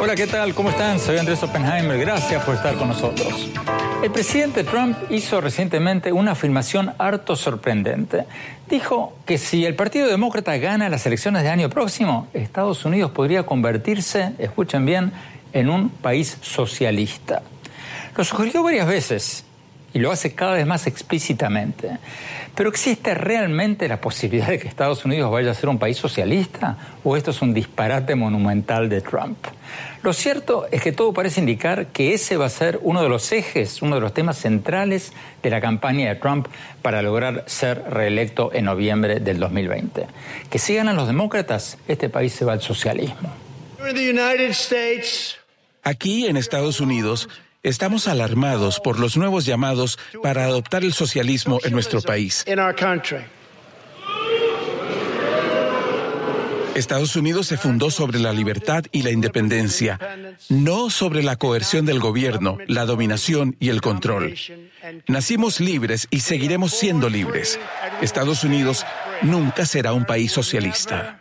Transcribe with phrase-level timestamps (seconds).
[0.00, 0.52] Hola, ¿qué tal?
[0.52, 0.98] ¿Cómo están?
[0.98, 2.00] Soy Andrés Oppenheimer.
[2.00, 3.48] Gracias por estar con nosotros.
[4.02, 8.24] El presidente Trump hizo recientemente una afirmación harto sorprendente.
[8.68, 13.44] Dijo que si el Partido Demócrata gana las elecciones de año próximo, Estados Unidos podría
[13.46, 15.12] convertirse, escuchen bien,
[15.52, 17.42] en un país socialista.
[18.18, 19.44] Lo sugirió varias veces
[19.94, 21.98] y lo hace cada vez más explícitamente.
[22.56, 26.76] Pero ¿existe realmente la posibilidad de que Estados Unidos vaya a ser un país socialista?
[27.04, 29.38] ¿O esto es un disparate monumental de Trump?
[30.02, 33.30] Lo cierto es que todo parece indicar que ese va a ser uno de los
[33.30, 36.48] ejes, uno de los temas centrales de la campaña de Trump
[36.82, 40.06] para lograr ser reelecto en noviembre del 2020.
[40.50, 43.32] Que si ganan los demócratas, este país se va al socialismo.
[45.84, 47.28] Aquí en Estados Unidos,
[47.62, 52.44] Estamos alarmados por los nuevos llamados para adoptar el socialismo en nuestro país.
[56.78, 59.98] Estados Unidos se fundó sobre la libertad y la independencia,
[60.48, 64.36] no sobre la coerción del gobierno, la dominación y el control.
[65.08, 67.58] Nacimos libres y seguiremos siendo libres.
[68.00, 68.86] Estados Unidos
[69.22, 71.20] nunca será un país socialista.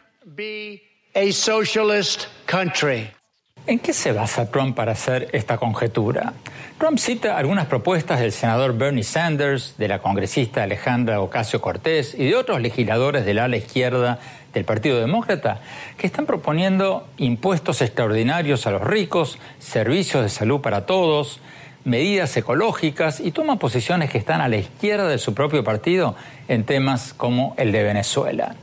[3.67, 6.31] ¿En qué se basa Trump para hacer esta conjetura?
[6.77, 12.29] Trump cita algunas propuestas del senador Bernie Sanders, de la congresista Alejandra Ocasio Cortés y
[12.29, 14.19] de otros legisladores del ala izquierda
[14.53, 15.59] del Partido Demócrata
[15.97, 21.41] que están proponiendo impuestos extraordinarios a los ricos, servicios de salud para todos,
[21.83, 26.15] medidas ecológicas y toman posiciones que están a la izquierda de su propio partido
[26.47, 28.55] en temas como el de Venezuela.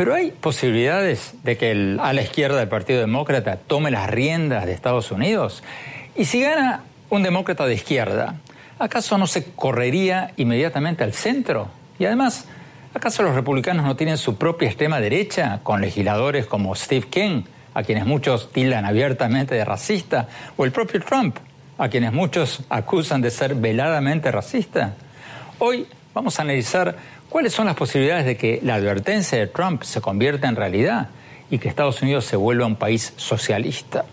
[0.00, 4.64] Pero hay posibilidades de que el, a la izquierda del Partido Demócrata tome las riendas
[4.64, 5.62] de Estados Unidos.
[6.16, 8.36] Y si gana un demócrata de izquierda,
[8.78, 11.68] ¿acaso no se correría inmediatamente al centro?
[11.98, 12.46] Y además,
[12.94, 17.42] ¿acaso los republicanos no tienen su propia extrema derecha con legisladores como Steve King,
[17.74, 21.36] a quienes muchos tildan abiertamente de racista, o el propio Trump,
[21.76, 24.94] a quienes muchos acusan de ser veladamente racista?
[25.58, 26.96] Hoy vamos a analizar
[27.30, 31.10] ¿Cuáles son las posibilidades de que la advertencia de Trump se convierta en realidad
[31.48, 34.04] y que Estados Unidos se vuelva un país socialista?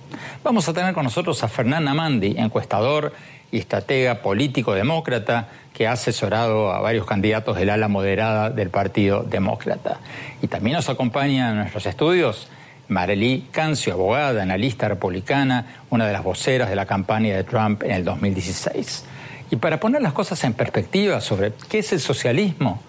[0.44, 3.14] Vamos a tener con nosotros a Fernán Amandi, encuestador
[3.52, 9.24] y estratega político demócrata que ha asesorado a varios candidatos del ala moderada del Partido
[9.24, 9.98] Demócrata.
[10.44, 12.50] Y también nos acompaña en nuestros estudios
[12.88, 17.94] Marely Cancio, abogada, analista republicana, una de las voceras de la campaña de Trump en
[17.94, 19.06] el 2016.
[19.50, 22.84] Y para poner las cosas en perspectiva sobre qué es el socialismo,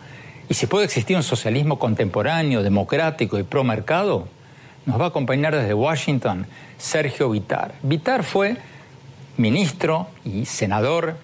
[0.48, 4.28] y si puede existir un socialismo contemporáneo, democrático y pro mercado,
[4.86, 6.47] nos va a acompañar desde Washington
[6.78, 7.75] Sergio Vitar.
[7.82, 8.56] Vitar fue
[9.36, 11.16] ministro y senador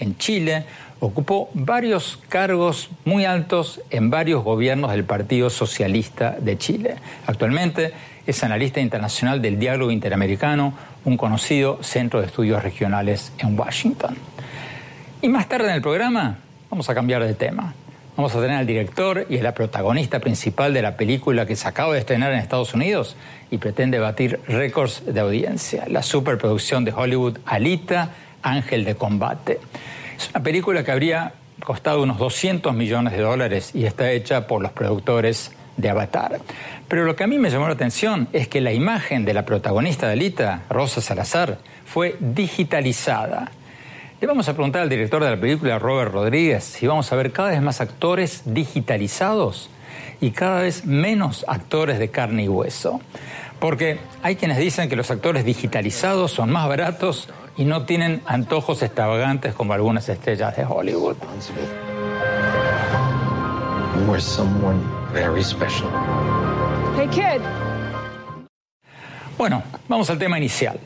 [0.00, 0.64] en Chile,
[0.98, 6.96] ocupó varios cargos muy altos en varios gobiernos del Partido Socialista de Chile.
[7.26, 7.92] Actualmente
[8.26, 14.16] es analista internacional del Diálogo Interamericano, un conocido centro de estudios regionales en Washington.
[15.20, 16.38] Y más tarde en el programa
[16.68, 17.74] vamos a cambiar de tema.
[18.14, 21.66] Vamos a tener al director y a la protagonista principal de la película que se
[21.66, 23.16] acaba de estrenar en Estados Unidos
[23.50, 25.84] y pretende batir récords de audiencia.
[25.88, 28.10] La superproducción de Hollywood Alita,
[28.42, 29.60] Ángel de Combate.
[30.14, 31.32] Es una película que habría
[31.64, 36.38] costado unos 200 millones de dólares y está hecha por los productores de Avatar.
[36.88, 39.46] Pero lo que a mí me llamó la atención es que la imagen de la
[39.46, 43.50] protagonista de Alita, Rosa Salazar, fue digitalizada
[44.22, 47.32] le vamos a preguntar al director de la película, Robert Rodríguez, si vamos a ver
[47.32, 49.68] cada vez más actores digitalizados
[50.20, 53.00] y cada vez menos actores de carne y hueso.
[53.58, 58.84] Porque hay quienes dicen que los actores digitalizados son más baratos y no tienen antojos
[58.84, 61.16] extravagantes como algunas estrellas de Hollywood.
[66.96, 67.42] Hey kid.
[69.36, 70.78] Bueno, vamos al tema inicial.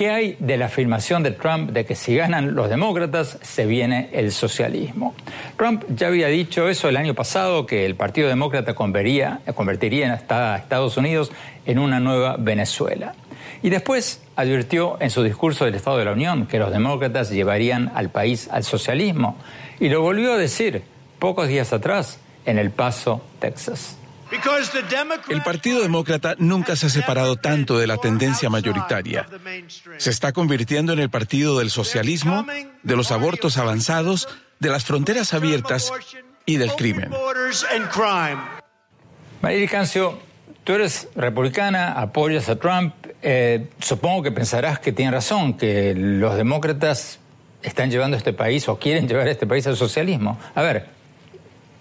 [0.00, 4.08] ¿Qué hay de la afirmación de Trump de que si ganan los demócratas se viene
[4.14, 5.14] el socialismo?
[5.58, 10.56] Trump ya había dicho eso el año pasado, que el Partido Demócrata convertiría, convertiría a
[10.56, 11.30] Estados Unidos
[11.66, 13.12] en una nueva Venezuela.
[13.62, 17.92] Y después advirtió en su discurso del Estado de la Unión que los demócratas llevarían
[17.94, 19.36] al país al socialismo.
[19.80, 20.82] Y lo volvió a decir
[21.18, 23.99] pocos días atrás en El Paso, Texas.
[25.28, 29.26] El Partido Demócrata nunca se ha separado tanto de la tendencia mayoritaria.
[29.96, 32.46] Se está convirtiendo en el partido del socialismo,
[32.82, 34.28] de los abortos avanzados,
[34.58, 35.92] de las fronteras abiertas
[36.46, 37.10] y del crimen.
[39.42, 40.18] María Cancio,
[40.64, 42.94] tú eres republicana, apoyas a Trump.
[43.22, 47.18] Eh, supongo que pensarás que tiene razón, que los demócratas
[47.62, 50.38] están llevando este país o quieren llevar este país al socialismo.
[50.54, 50.86] A ver,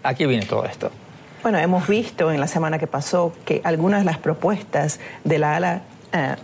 [0.03, 0.91] aquí viene todo esto.
[1.41, 5.55] Bueno, hemos visto en la semana que pasó que algunas de las propuestas de la
[5.55, 5.81] ala
[6.11, 6.35] eh,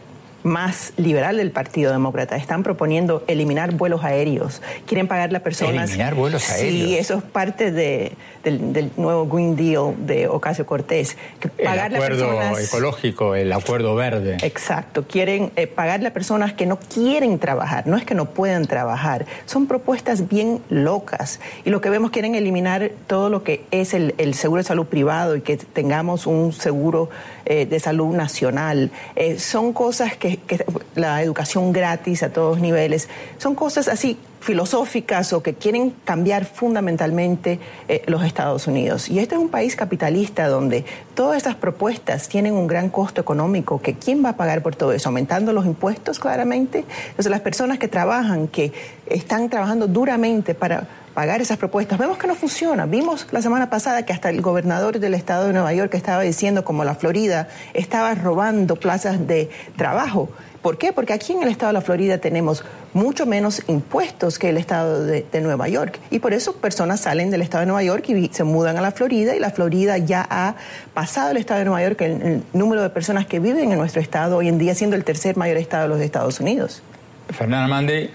[0.46, 2.36] más liberal del Partido Demócrata.
[2.36, 4.62] Están proponiendo eliminar vuelos aéreos.
[4.86, 5.90] Quieren pagarle a personas.
[5.90, 6.88] Eliminar vuelos aéreos.
[6.88, 8.14] Sí, eso es parte de,
[8.52, 11.18] del, nuevo Green Deal de Ocasio Cortés.
[11.58, 14.38] el acuerdo ecológico, el acuerdo verde.
[14.44, 15.06] Exacto.
[15.08, 17.88] Quieren eh, pagarle a personas que no quieren trabajar.
[17.88, 19.26] No es que no puedan trabajar.
[19.46, 21.40] Son propuestas bien locas.
[21.64, 25.36] Y lo que vemos, quieren eliminar todo lo que es el, seguro de salud privado
[25.36, 27.10] y que tengamos un seguro
[27.46, 28.92] eh, de salud nacional.
[29.16, 30.66] Eh, son cosas que que,
[30.96, 37.60] la educación gratis a todos niveles, son cosas así filosóficas o que quieren cambiar fundamentalmente
[37.88, 39.10] eh, los Estados Unidos.
[39.10, 43.82] Y este es un país capitalista donde todas estas propuestas tienen un gran costo económico,
[43.82, 46.86] que quién va a pagar por todo eso, aumentando los impuestos claramente.
[47.10, 48.72] Entonces las personas que trabajan, que
[49.08, 51.98] están trabajando duramente para pagar esas propuestas.
[51.98, 52.86] Vemos que no funciona.
[52.86, 56.64] Vimos la semana pasada que hasta el gobernador del estado de Nueva York estaba diciendo
[56.64, 60.30] como la Florida estaba robando plazas de trabajo.
[60.66, 60.94] ¿Por qué?
[60.94, 62.64] Porque aquí en el estado de la Florida tenemos
[62.96, 66.00] mucho menos impuestos que el estado de, Nueva York.
[66.10, 68.90] Y por eso personas salen del estado de Nueva York y se mudan a la
[68.90, 70.56] Florida y la Florida ya ha
[70.96, 74.02] pasado el estado de Nueva York el, el número de personas que viven en nuestro
[74.02, 76.82] estado hoy en día siendo el tercer mayor estado de los Estados Unidos.
[77.30, 78.10] Fernanda Mandi,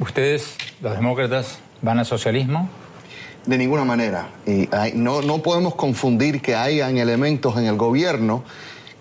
[0.00, 2.68] ustedes, los demócratas, van al socialismo?
[3.44, 4.26] De ninguna manera.
[4.44, 8.42] Y no, no podemos confundir que hayan elementos en el gobierno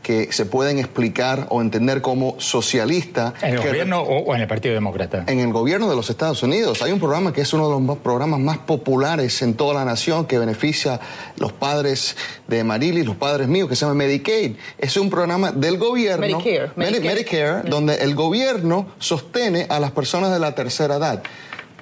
[0.05, 3.33] que se pueden explicar o entender como socialista.
[3.41, 5.23] ¿En el gobierno o, en el Partido Demócrata?
[5.25, 6.83] En el gobierno de los Estados Unidos.
[6.83, 10.27] Hay un programa que es uno de los programas más populares en toda la nación
[10.27, 10.99] que beneficia a
[11.37, 12.15] los padres
[12.47, 14.57] de Marily, los padres míos, que se llama Medicaid.
[14.77, 16.39] Es un programa del gobierno.
[16.39, 16.71] Medicare.
[16.75, 21.23] Medicare, donde el gobierno sostiene a las personas de la tercera edad.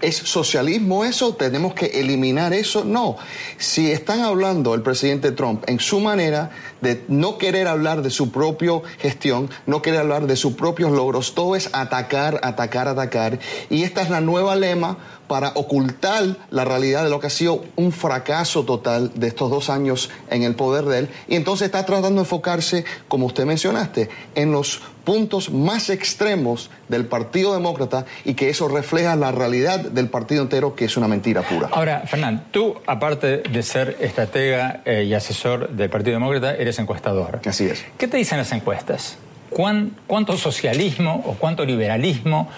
[0.04, 1.34] ¿Es socialismo eso?
[1.34, 2.84] ¿Tenemos que eliminar eso?
[2.84, 3.16] No.
[3.58, 6.52] Si están hablando el presidente Trump en su manera
[6.82, 11.36] de no querer hablar de su propia gestión, no querer hablar de sus propios logros,
[11.36, 13.40] todo es atacar, atacar, atacar.
[13.70, 14.98] Y esta es la nueva lema
[15.28, 19.70] para ocultar la realidad de lo que ha sido un fracaso total de estos dos
[19.70, 21.10] años en el poder de él.
[21.28, 27.06] Y entonces está tratando de enfocarse, como usted mencionaste, en los puntos más extremos del
[27.06, 31.42] Partido Demócrata y que eso refleja la realidad del partido entero, que es una mentira
[31.42, 31.70] pura.
[31.72, 37.42] Ahora, Fernán, tú, aparte de ser estratega eh, y asesor del Partido Demócrata, eres encuestador.
[37.46, 37.84] Así es.
[37.98, 39.18] ¿Qué te dicen las encuestas?
[39.50, 42.50] ¿Cuánto socialismo o cuánto liberalismo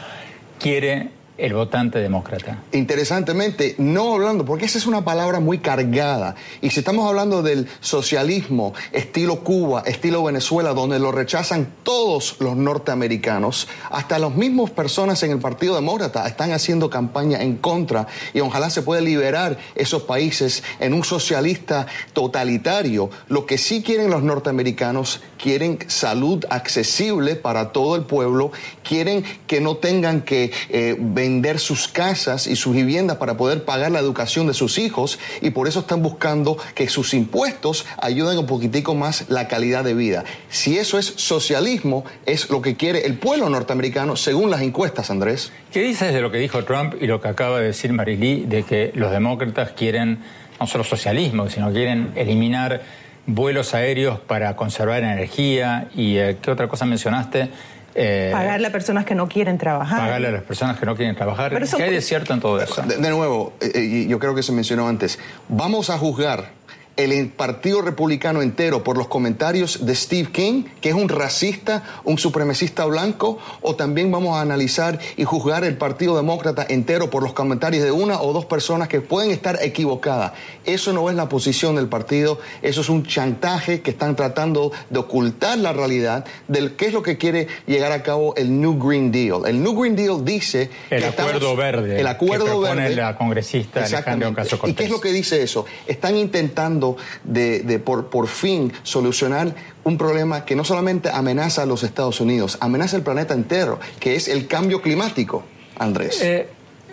[0.59, 2.63] quiere el votante demócrata.
[2.71, 7.67] Interesantemente, no hablando, porque esa es una palabra muy cargada, y si estamos hablando del
[7.81, 15.21] socialismo estilo Cuba, estilo Venezuela, donde lo rechazan todos los norteamericanos, hasta las mismas personas
[15.23, 20.03] en el Partido Demócrata están haciendo campaña en contra, y ojalá se pueda liberar esos
[20.03, 23.09] países en un socialista totalitario.
[23.27, 28.51] Lo que sí quieren los norteamericanos, quieren salud accesible para todo el pueblo,
[28.83, 30.95] quieren que no tengan que eh,
[31.25, 35.49] vender sus casas y sus viviendas para poder pagar la educación de sus hijos y
[35.49, 40.23] por eso están buscando que sus impuestos ayuden un poquitico más la calidad de vida.
[40.49, 45.51] Si eso es socialismo, es lo que quiere el pueblo norteamericano según las encuestas, Andrés.
[45.71, 48.61] ¿Qué dices de lo que dijo Trump y lo que acaba de decir Marilí de
[48.63, 50.19] que los demócratas quieren
[50.59, 52.83] no solo socialismo, sino quieren eliminar
[53.25, 57.49] vuelos aéreos para conservar energía y eh, qué otra cosa mencionaste?
[57.97, 59.99] Eh, pagarle a personas que no quieren trabajar.
[59.99, 61.57] Pagarle a las personas que no quieren trabajar.
[61.77, 62.81] ¿Qué hay de cierto en todo eso?
[62.81, 66.54] De, nuevo, eh, yo creo que se mencionó antes, vamos a juzgar
[66.97, 72.17] el Partido Republicano entero por los comentarios de Steve King, que es un racista, un
[72.17, 77.33] supremacista blanco, o también vamos a analizar y juzgar el Partido Demócrata entero por los
[77.33, 80.33] comentarios de una o dos personas que pueden estar equivocadas.
[80.63, 84.99] Eso no es la posición del partido, eso es un chantaje que están tratando de
[84.99, 89.11] ocultar la realidad del qué es lo que quiere llegar a cabo el New Green
[89.11, 89.41] Deal.
[89.45, 90.69] El New Green Deal dice...
[90.89, 91.99] El acuerdo verde.
[91.99, 92.95] El acuerdo que verde.
[92.95, 95.65] la congresista Alejandra Ocasio ¿Y qué es lo que dice eso?
[95.87, 101.65] Están intentando tratando de, por, por fin solucionar un problema que no solamente amenaza a
[101.65, 105.43] los Estados Unidos, amenaza el planeta entero, que es el cambio climático,
[105.77, 106.21] Andrés.
[106.21, 106.47] Eh,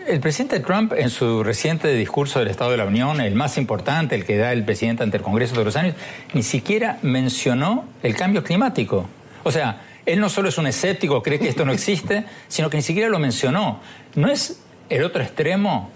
[0.07, 4.17] el presidente Trump, en su reciente discurso del Estado de la Unión, el más importante,
[4.17, 5.95] el que da el presidente ante el Congreso todos los años,
[6.35, 9.07] ni siquiera mencionó el cambio climático.
[9.45, 12.79] O sea, él no solo es un escéptico, cree que esto no existe, sino que
[12.79, 13.81] ni siquiera lo mencionó.
[14.17, 15.91] ¿No es el otro extremo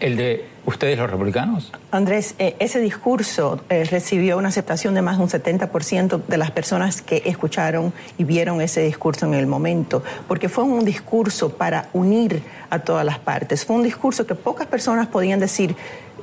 [0.00, 1.72] el de ustedes los republicanos?
[1.90, 6.50] Andrés, eh, ese discurso eh, recibió una aceptación de más de un 70% de las
[6.50, 11.88] personas que escucharon y vieron ese discurso en el momento, porque fue un discurso para
[11.92, 13.64] unir a todas las partes.
[13.64, 15.76] Fue un discurso que pocas personas podían decir,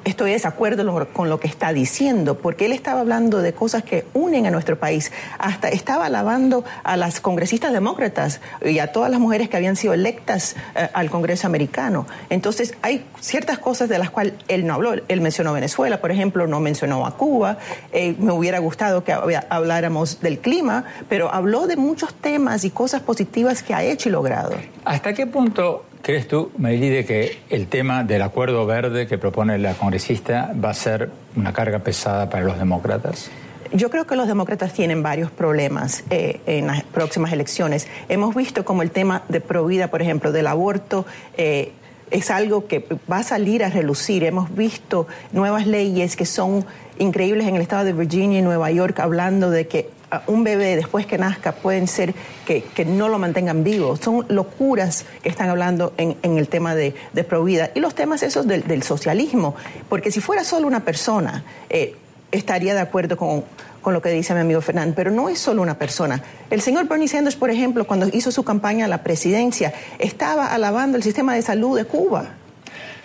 [0.06, 4.06] estoy de desacuerdo con lo que está diciendo, porque él estaba hablando de cosas que
[4.14, 5.12] unen a nuestro país.
[5.38, 9.94] Hasta estaba alabando a las congresistas demócratas y a todas las mujeres que habían sido
[9.94, 12.08] electas eh, al Congreso americano.
[12.30, 14.94] Entonces, hay ciertas cosas de las cuales él no habló.
[15.08, 17.58] Él mencionó Venezuela, por ejemplo, no mencionó a Cuba.
[17.92, 23.02] Eh, me hubiera gustado que habláramos del clima, pero habló de muchos temas y cosas
[23.02, 24.56] positivas que ha hecho y logrado.
[24.86, 29.74] ¿Hasta qué punto ¿Crees tú, de que el tema del acuerdo verde que propone la
[29.76, 33.32] congresista va a ser una carga pesada para los demócratas?
[33.72, 37.88] Yo creo que los demócratas tienen varios problemas eh, en las próximas elecciones.
[38.10, 41.06] Hemos visto como el tema de provida, por ejemplo, del aborto,
[41.38, 41.72] eh,
[42.12, 44.26] es algo que va a salir a relucir.
[44.26, 46.66] Hemos visto nuevas leyes que son
[47.00, 49.90] increíbles en el estado de Virginia y Nueva York hablando de que
[50.28, 52.14] un bebé después que nazca pueden ser
[52.46, 53.96] que, no lo mantengan vivo.
[53.98, 57.72] Son locuras que están hablando en, el tema de, de Provida.
[57.74, 59.56] Y los temas esos del, socialismo,
[59.90, 61.96] porque si fuera solo una persona, eh,
[62.32, 63.44] estaría de acuerdo con,
[63.82, 66.22] con lo que dice mi amigo Fernán, pero no es solo una persona.
[66.50, 70.98] El señor Bernie Sanders, por ejemplo, cuando hizo su campaña a la presidencia, estaba alabando
[70.98, 72.30] el sistema de salud de Cuba.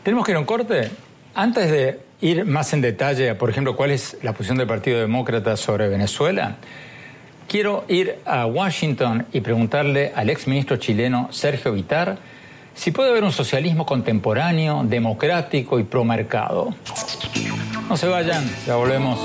[0.03, 0.91] Tenemos que ir a un corte.
[1.35, 5.57] Antes de ir más en detalle, por ejemplo, cuál es la posición del Partido Demócrata
[5.57, 6.57] sobre Venezuela,
[7.49, 12.19] Quiero ir a Washington y preguntarle al exministro chileno Sergio Vitar
[12.75, 16.75] si puede haber un socialismo contemporáneo, democrático y promercado.
[17.89, 19.19] No se vayan, ya volvemos.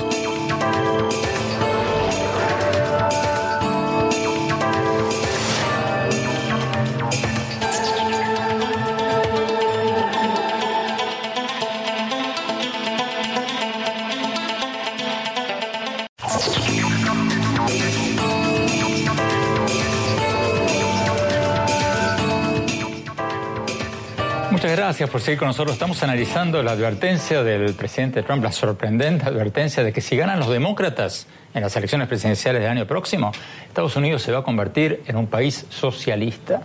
[24.84, 25.72] Gracias por seguir con nosotros.
[25.72, 30.50] Estamos analizando la advertencia del presidente Trump, la sorprendente advertencia de que si ganan los
[30.50, 33.32] demócratas en las elecciones presidenciales del año próximo,
[33.66, 36.60] Estados Unidos se va a convertir en un país socialista.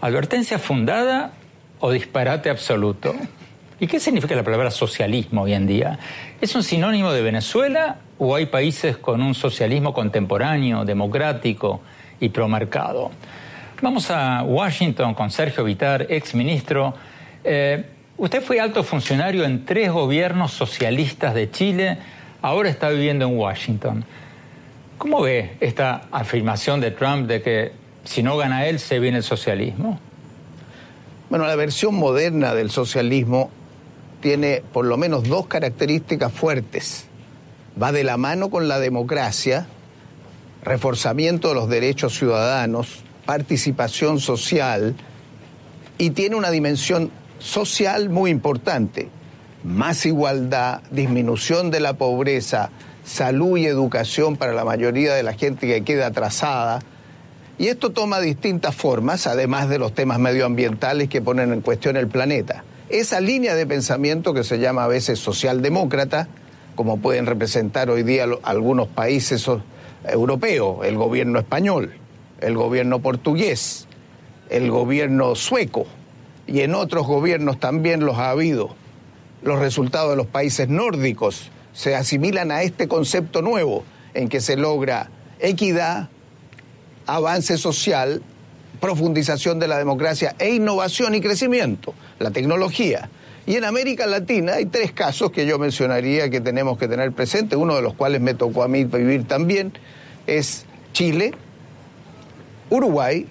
[0.00, 1.32] ¿Advertencia fundada
[1.80, 3.14] o disparate absoluto?
[3.78, 5.98] ¿Y qué significa la palabra socialismo hoy en día?
[6.40, 11.82] ¿Es un sinónimo de Venezuela o hay países con un socialismo contemporáneo, democrático
[12.20, 13.10] y promercado?
[13.82, 16.94] Vamos a Washington con Sergio Vitar, ex ministro.
[17.50, 17.82] Eh,
[18.18, 21.96] usted fue alto funcionario en tres gobiernos socialistas de Chile,
[22.42, 24.04] ahora está viviendo en Washington.
[24.98, 27.72] ¿Cómo ve esta afirmación de Trump de que
[28.04, 29.98] si no gana él, se viene el socialismo?
[31.30, 33.50] Bueno, la versión moderna del socialismo
[34.20, 37.06] tiene por lo menos dos características fuertes.
[37.82, 39.66] Va de la mano con la democracia,
[40.62, 44.94] reforzamiento de los derechos ciudadanos, participación social
[45.96, 49.08] y tiene una dimensión social muy importante.
[49.64, 52.70] Más igualdad, disminución de la pobreza,
[53.04, 56.80] salud y educación para la mayoría de la gente que queda atrasada.
[57.58, 62.06] Y esto toma distintas formas, además de los temas medioambientales que ponen en cuestión el
[62.06, 62.64] planeta.
[62.88, 66.28] Esa línea de pensamiento que se llama a veces socialdemócrata,
[66.76, 69.44] como pueden representar hoy día algunos países
[70.04, 71.94] europeos, el gobierno español,
[72.40, 73.88] el gobierno portugués,
[74.48, 75.86] el gobierno sueco
[76.48, 78.74] y en otros gobiernos también los ha habido.
[79.42, 84.56] Los resultados de los países nórdicos se asimilan a este concepto nuevo en que se
[84.56, 86.08] logra equidad,
[87.06, 88.22] avance social,
[88.80, 93.10] profundización de la democracia e innovación y crecimiento, la tecnología.
[93.46, 97.56] Y en América Latina hay tres casos que yo mencionaría que tenemos que tener presente,
[97.56, 99.72] uno de los cuales me tocó a mí vivir también,
[100.26, 101.32] es Chile,
[102.70, 103.26] Uruguay,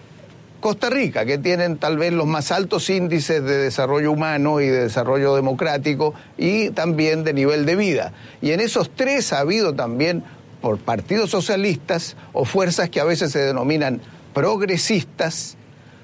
[0.60, 4.84] Costa Rica, que tienen tal vez los más altos índices de desarrollo humano y de
[4.84, 8.14] desarrollo democrático y también de nivel de vida.
[8.42, 10.24] Y en esos tres ha habido también
[10.62, 14.02] por partidos socialistas o fuerzas que a veces se denominan
[14.34, 15.58] progresistas,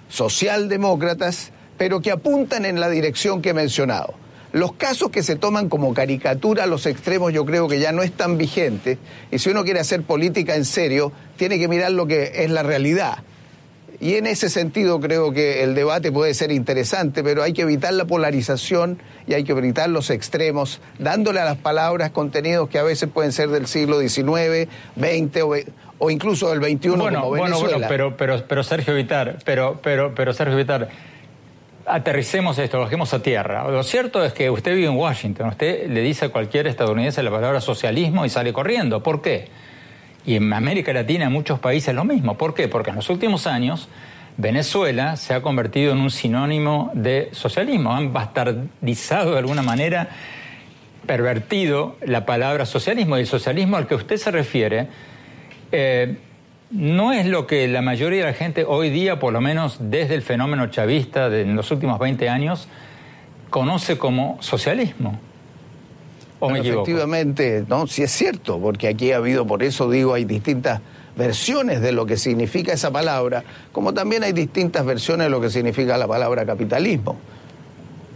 [0.09, 4.13] socialdemócratas, pero que apuntan en la dirección que he mencionado.
[4.51, 8.03] Los casos que se toman como caricatura a los extremos yo creo que ya no
[8.03, 8.99] es tan vigente
[9.31, 12.61] y si uno quiere hacer política en serio, tiene que mirar lo que es la
[12.61, 13.23] realidad.
[14.03, 17.93] Y en ese sentido creo que el debate puede ser interesante, pero hay que evitar
[17.93, 22.83] la polarización y hay que evitar los extremos, dándole a las palabras contenidos que a
[22.83, 24.67] veces pueden ser del siglo XIX,
[24.97, 25.67] XX
[25.99, 27.77] o, incluso del XXI bueno, como Venezuela.
[27.77, 30.89] Bueno, bueno, pero, pero, pero Sergio Vitar, pero, pero, pero Sergio Vitar,
[31.85, 33.71] aterricemos esto, bajemos a tierra.
[33.71, 37.31] Lo cierto es que usted vive en Washington, usted le dice a cualquier estadounidense la
[37.31, 39.01] palabra socialismo y sale corriendo.
[39.01, 39.47] ¿Por qué?
[40.25, 42.37] Y en América Latina, en muchos países, lo mismo.
[42.37, 42.67] ¿Por qué?
[42.67, 43.89] Porque en los últimos años
[44.37, 47.93] Venezuela se ha convertido en un sinónimo de socialismo.
[47.93, 50.09] Han bastardizado de alguna manera,
[51.05, 53.17] pervertido la palabra socialismo.
[53.17, 54.87] Y el socialismo al que usted se refiere
[55.71, 56.17] eh,
[56.71, 60.15] no es lo que la mayoría de la gente hoy día, por lo menos desde
[60.15, 62.67] el fenómeno chavista de en los últimos 20 años,
[63.49, 65.19] conoce como socialismo.
[66.51, 70.81] Efectivamente, no, sí es cierto, porque aquí ha habido, por eso digo, hay distintas
[71.15, 75.49] versiones de lo que significa esa palabra, como también hay distintas versiones de lo que
[75.49, 77.17] significa la palabra capitalismo.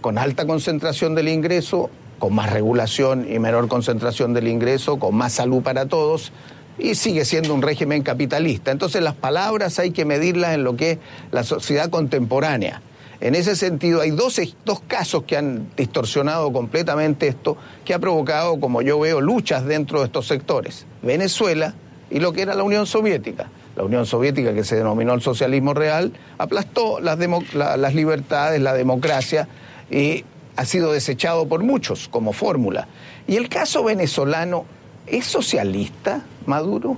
[0.01, 5.33] Con alta concentración del ingreso, con más regulación y menor concentración del ingreso, con más
[5.33, 6.31] salud para todos,
[6.79, 8.71] y sigue siendo un régimen capitalista.
[8.71, 10.97] Entonces las palabras hay que medirlas en lo que es
[11.31, 12.81] la sociedad contemporánea.
[13.19, 14.39] En ese sentido, hay dos,
[14.87, 20.05] casos que han distorsionado completamente esto, que ha provocado, como yo veo, luchas dentro de
[20.05, 20.85] estos sectores.
[21.01, 21.73] Venezuela
[22.11, 23.49] y lo que era la Unión Soviética.
[23.75, 27.17] La Unión Soviética, que se denominó el socialismo real, aplastó las,
[27.53, 29.47] las libertades, la democracia,
[29.89, 30.23] y
[30.55, 32.87] ha sido desechado por muchos como fórmula.
[33.27, 34.65] Y el caso venezolano,
[35.07, 36.97] ¿es socialista Maduro?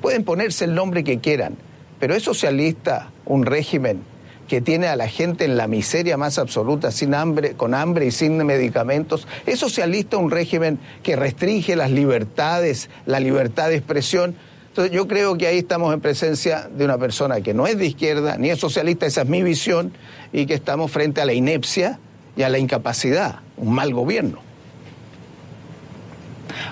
[0.00, 1.56] Pueden ponerse el nombre que quieran,
[2.00, 4.11] pero ¿es socialista un régimen
[4.52, 8.10] que tiene a la gente en la miseria más absoluta, sin hambre, con hambre y
[8.10, 9.26] sin medicamentos.
[9.46, 14.36] ¿Es socialista un régimen que restringe las libertades, la libertad de expresión?
[14.68, 17.86] Entonces yo creo que ahí estamos en presencia de una persona que no es de
[17.86, 19.94] izquierda ni es socialista, esa es mi visión,
[20.34, 21.98] y que estamos frente a la inepcia
[22.36, 24.40] y a la incapacidad, un mal gobierno.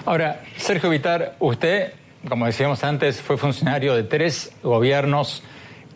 [0.04, 1.94] Ahora, Sergio Vitar, usted,
[2.28, 5.42] como decíamos antes, fue funcionario de tres gobiernos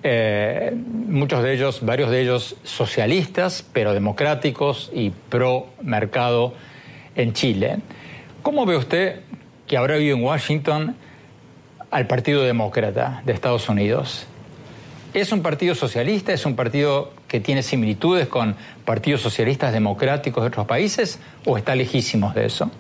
[0.07, 6.53] eh, muchos de ellos, varios de ellos socialistas, pero democráticos y pro mercado
[7.17, 7.79] en Chile.
[8.43, 9.21] ¿Cómo ve usted
[9.67, 10.95] que ahora vive en Washington
[11.91, 14.27] al Partido Demócrata de Estados Unidos?
[15.15, 16.35] ¿Es un partido socialista?
[16.35, 21.19] ¿Es un partido que tiene similitudes con partidos socialistas democráticos de otros países?
[21.47, 22.71] ¿O está lejísimos de eso?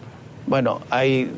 [0.46, 1.30] Bueno, hay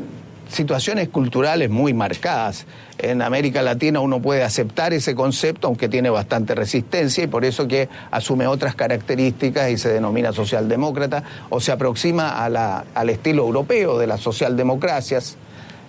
[0.48, 2.66] situaciones culturales muy marcadas.
[2.98, 7.68] En América Latina uno puede aceptar ese concepto, aunque tiene bastante resistencia, y por eso
[7.68, 14.06] que asume otras características y se denomina socialdemócrata, o se aproxima al estilo europeo de
[14.06, 15.36] las socialdemocracias.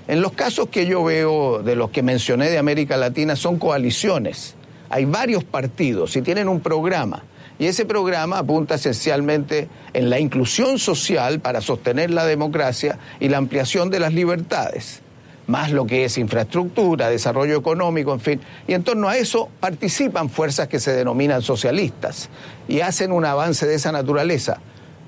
[0.07, 4.55] En los casos que yo veo de los que mencioné de América Latina son coaliciones.
[4.89, 7.23] Hay varios partidos y tienen un programa
[7.59, 13.37] y ese programa apunta esencialmente en la inclusión social para sostener la democracia y la
[13.37, 15.01] ampliación de las libertades,
[15.47, 18.41] más lo que es infraestructura, desarrollo económico, en fin.
[18.67, 22.29] Y en torno a eso participan fuerzas que se denominan socialistas
[22.67, 24.59] y hacen un avance de esa naturaleza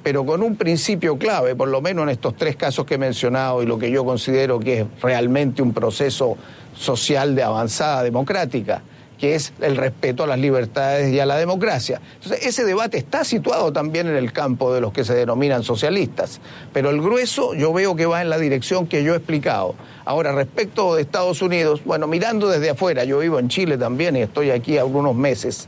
[0.03, 3.61] pero con un principio clave, por lo menos en estos tres casos que he mencionado
[3.61, 6.37] y lo que yo considero que es realmente un proceso
[6.75, 8.81] social de avanzada democrática,
[9.19, 11.99] que es el respeto a las libertades y a la democracia.
[12.15, 16.39] Entonces, ese debate está situado también en el campo de los que se denominan socialistas,
[16.71, 19.75] pero el grueso yo veo que va en la dirección que yo he explicado.
[20.05, 24.21] Ahora, respecto de Estados Unidos, bueno, mirando desde afuera, yo vivo en Chile también y
[24.21, 25.67] estoy aquí algunos meses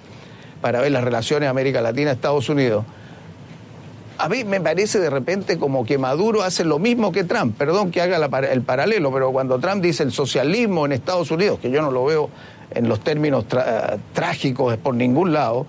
[0.61, 2.85] para ver las relaciones América Latina-Estados Unidos.
[4.17, 7.57] A mí me parece de repente como que Maduro hace lo mismo que Trump.
[7.57, 8.17] Perdón que haga
[8.51, 12.05] el paralelo, pero cuando Trump dice el socialismo en Estados Unidos, que yo no lo
[12.05, 12.29] veo
[12.73, 13.45] en los términos
[14.13, 15.65] trágicos por ningún lado.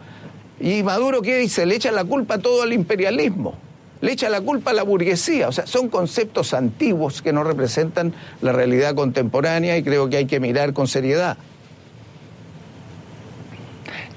[0.61, 1.67] Y Maduro, ¿qué dice?
[1.67, 3.55] Le echa la culpa todo al imperialismo,
[4.01, 5.49] le echa la culpa a la burguesía.
[5.49, 10.27] O sea, son conceptos antiguos que no representan la realidad contemporánea y creo que hay
[10.27, 11.37] que mirar con seriedad.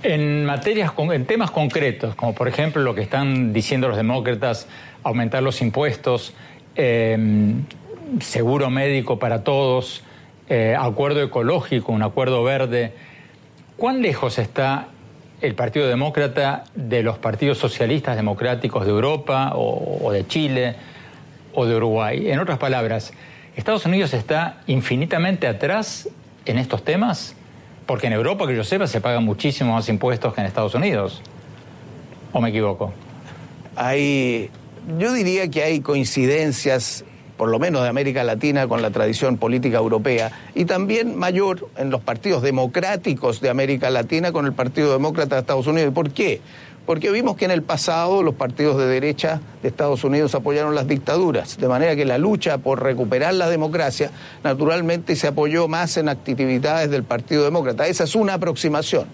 [0.04, 4.68] En materias, en temas concretos, como por ejemplo lo que están diciendo los demócratas,
[5.02, 6.34] aumentar los impuestos,
[6.76, 7.64] em,
[8.20, 10.04] seguro médico para todos,
[10.50, 12.94] eh, acuerdo ecológico, un acuerdo verde.
[13.78, 14.88] ¿Cuán lejos está
[15.42, 20.76] el Partido Demócrata de los partidos socialistas democráticos de Europa o, de Chile
[21.54, 22.30] o de Uruguay?
[22.30, 23.14] En otras palabras,
[23.56, 26.10] ¿Estados Unidos está infinitamente atrás
[26.46, 27.36] en estos temas?
[27.86, 31.22] Porque en Europa, que yo sepa, se pagan muchísimos más impuestos que en Estados Unidos.
[32.34, 32.94] ¿O me equivoco?
[33.76, 34.50] Hay
[35.00, 37.04] yo diría que hay coincidencias
[37.38, 41.90] por lo menos de América Latina, con la tradición política europea, y también mayor en
[41.90, 45.90] los partidos democráticos de América Latina con el Partido Demócrata de Estados Unidos.
[45.90, 46.42] ¿Y por qué?
[46.86, 50.88] Porque vimos que en el pasado los partidos de derecha de Estados Unidos apoyaron las
[50.88, 54.12] dictaduras, de manera que la lucha por recuperar la democracia
[54.44, 57.88] naturalmente se apoyó más en actividades del Partido Demócrata.
[57.88, 59.08] Esa es una aproximación.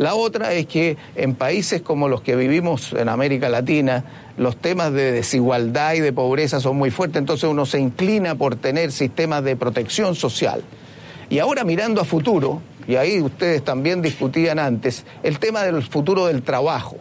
[0.00, 4.02] La otra es que en países como los que vivimos en América Latina,
[4.38, 8.56] los temas de desigualdad y de pobreza son muy fuertes, entonces uno se inclina por
[8.56, 10.62] tener sistemas de protección social.
[11.28, 16.28] Y ahora mirando a futuro, y ahí ustedes también discutían antes, el tema del futuro
[16.28, 16.96] del trabajo,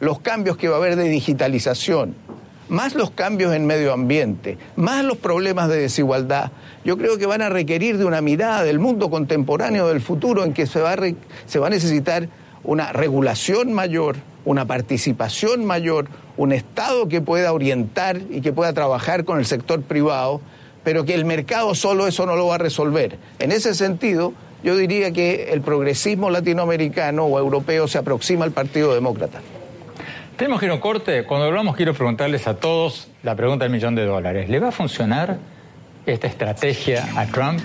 [0.00, 2.16] los cambios que va a haber de digitalización,
[2.70, 6.52] más los cambios en medio ambiente, más los problemas de desigualdad,
[6.84, 10.54] yo creo que van a requerir de una mirada del mundo contemporáneo del futuro en
[10.54, 10.98] que se va a,
[11.46, 12.28] se va a necesitar
[12.62, 16.06] una regulación mayor, una participación mayor,
[16.36, 20.40] un Estado que pueda orientar y que pueda trabajar con el sector privado,
[20.84, 23.18] pero que el mercado solo eso no lo va a resolver.
[23.40, 28.94] En ese sentido, yo diría que el progresismo latinoamericano o europeo se aproxima al Partido
[28.94, 29.40] Demócrata.
[30.40, 31.24] Tenemos que ir un corte.
[31.24, 34.48] Cuando hablamos quiero preguntarles a todos la pregunta del millón de dólares.
[34.48, 35.36] ¿Le va a funcionar
[36.06, 37.60] esta estrategia a Trump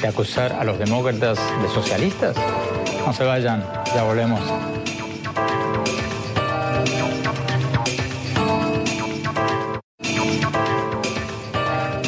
[0.00, 2.36] de acusar a los demócratas de socialistas?
[3.04, 4.40] No se vayan, ya volvemos.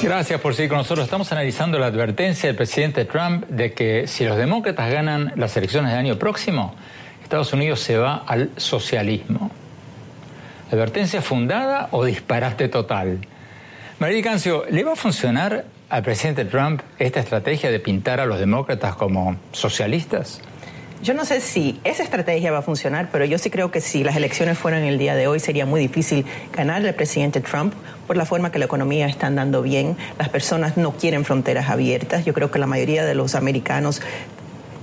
[0.00, 1.04] Gracias por seguir con nosotros.
[1.04, 5.90] Estamos analizando la advertencia del presidente Trump de que si los demócratas ganan las elecciones
[5.90, 6.76] del año próximo,
[7.24, 9.50] Estados Unidos se va al socialismo.
[10.72, 13.18] ¿Advertencia fundada o disparate total?
[13.98, 18.38] María Cancio, ¿le va a funcionar al presidente Trump esta estrategia de pintar a los
[18.38, 20.40] demócratas como socialistas?
[21.02, 24.02] Yo no sé si esa estrategia va a funcionar, pero yo sí creo que si
[24.02, 26.24] las elecciones fueran el día de hoy sería muy difícil
[26.56, 27.74] ganar al presidente Trump
[28.06, 29.98] por la forma que la economía está andando bien.
[30.18, 32.24] Las personas no quieren fronteras abiertas.
[32.24, 34.00] Yo creo que la mayoría de los americanos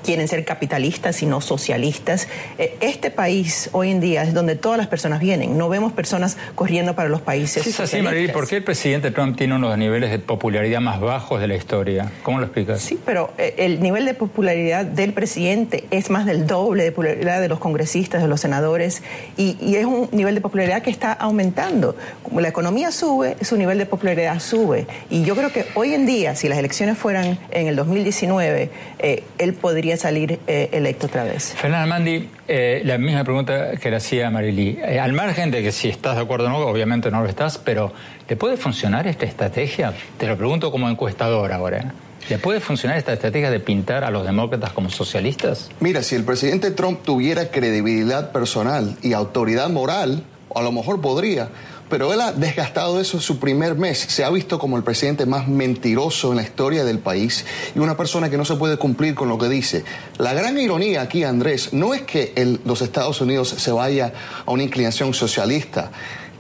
[0.03, 2.27] quieren ser capitalistas y no socialistas.
[2.57, 5.57] Eh, este país hoy en día es donde todas las personas vienen.
[5.57, 7.63] No vemos personas corriendo para los países.
[7.63, 8.31] Sí, es así, María.
[8.31, 11.47] ¿Por qué el presidente Trump tiene uno de los niveles de popularidad más bajos de
[11.47, 12.11] la historia?
[12.23, 12.81] ¿Cómo lo explicas?
[12.81, 17.41] Sí, pero eh, el nivel de popularidad del presidente es más del doble de popularidad
[17.41, 19.03] de los congresistas, de los senadores,
[19.37, 21.95] y, y es un nivel de popularidad que está aumentando.
[22.23, 24.87] Como la economía sube, su nivel de popularidad sube.
[25.09, 29.23] Y yo creo que hoy en día, si las elecciones fueran en el 2019, eh,
[29.37, 31.53] él podría salir eh, electo otra vez.
[31.55, 34.79] Fernanda Mandi, eh, la misma pregunta que le hacía Marily.
[34.81, 37.57] Eh, al margen de que si estás de acuerdo o no, obviamente no lo estás,
[37.57, 37.91] pero
[38.27, 39.93] ¿le puede funcionar esta estrategia?
[40.17, 41.93] Te lo pregunto como encuestador ahora.
[42.29, 45.71] ¿Le puede funcionar esta estrategia de pintar a los demócratas como socialistas?
[45.79, 50.23] Mira, si el presidente Trump tuviera credibilidad personal y autoridad moral,
[50.53, 51.49] a lo mejor podría,
[51.89, 53.99] pero él ha desgastado eso su primer mes.
[53.99, 57.97] Se ha visto como el presidente más mentiroso en la historia del país y una
[57.97, 59.83] persona que no se puede cumplir con lo que dice.
[60.17, 64.13] La gran ironía aquí, Andrés, no es que los Estados Unidos se vaya
[64.45, 65.91] a una inclinación socialista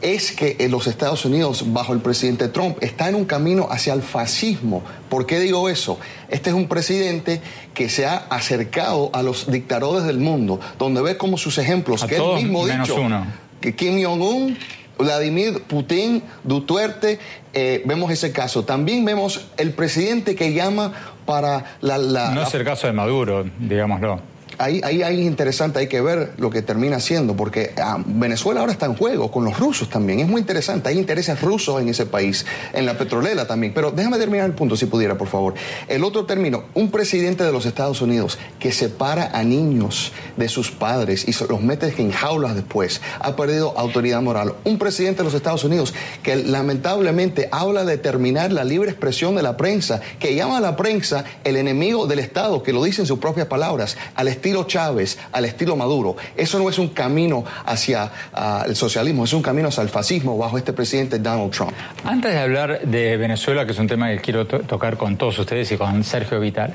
[0.01, 3.93] es que en los Estados Unidos, bajo el presidente Trump, está en un camino hacia
[3.93, 4.81] el fascismo.
[5.09, 5.99] ¿Por qué digo eso?
[6.29, 7.41] Este es un presidente
[7.73, 12.15] que se ha acercado a los dictadores del mundo, donde ve como sus ejemplos, que
[12.15, 12.95] él mismo dicho,
[13.59, 14.57] que Kim Jong-un
[14.99, 17.19] Vladimir Putin, Duterte,
[17.53, 18.63] eh, vemos ese caso.
[18.65, 20.93] También vemos el presidente que llama
[21.25, 21.97] para la...
[22.31, 24.28] no es el caso de Maduro, digámoslo
[24.59, 28.71] ahí, ahí, es interesante, hay que ver lo que termina haciendo, porque ah, Venezuela ahora
[28.71, 30.19] está en juego con los rusos también.
[30.19, 33.73] Es muy interesante, hay intereses rusos en ese país, en la petrolera también.
[33.73, 35.53] Pero déjame terminar el punto, si pudiera, por favor.
[35.87, 40.71] El otro término, un presidente de los Estados Unidos que separa a niños de sus
[40.71, 44.55] padres y los mete en jaulas después, ha perdido autoridad moral.
[44.65, 49.43] Un presidente de los Estados Unidos que lamentablemente habla de terminar la libre expresión de
[49.43, 53.07] la prensa, que llama a la prensa el enemigo del Estado, que lo dice en
[53.07, 56.15] sus propias palabras, al estilo estilo Chávez, al estilo Maduro.
[56.35, 60.37] Eso no es un camino hacia ah, el socialismo, es un camino hacia el fascismo
[60.39, 61.71] bajo este presidente Donald Trump.
[62.03, 65.71] Antes de hablar de Venezuela, que es un tema que quiero tocar con todos ustedes
[65.71, 66.73] y con Sergio Vital,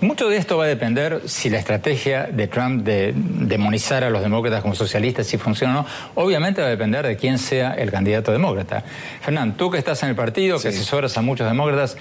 [0.00, 4.22] mucho de esto va a depender si la estrategia de Trump de demonizar a los
[4.22, 5.88] demócratas como socialistas, si funciona o no.
[6.14, 8.82] Obviamente va a depender de quién sea el candidato demócrata.
[9.20, 11.98] Fernán, tú que estás en el partido, que asesoras a muchos demócratas,